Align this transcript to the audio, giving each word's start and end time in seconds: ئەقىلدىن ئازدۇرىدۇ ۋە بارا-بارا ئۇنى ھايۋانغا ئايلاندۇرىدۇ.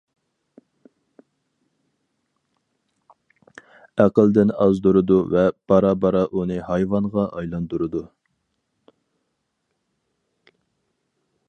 ئەقىلدىن 4.05 4.55
ئازدۇرىدۇ 4.65 5.19
ۋە 5.35 5.45
بارا-بارا 5.73 6.25
ئۇنى 6.31 6.59
ھايۋانغا 6.71 7.29
ئايلاندۇرىدۇ. 7.35 8.05